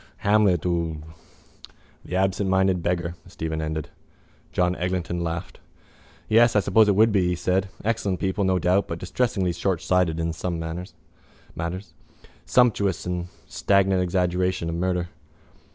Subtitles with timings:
[0.25, 1.03] Hamlet ou...
[2.03, 3.89] —The absentminded beggar, Stephen ended.
[4.51, 5.59] John Eglinton laughed.
[6.27, 7.69] —Yes, I suppose it would be, he said.
[7.85, 10.95] Excellent people, no doubt, but distressingly shortsighted in some matters.
[12.47, 15.09] Sumptuous and stagnant exaggeration of murder.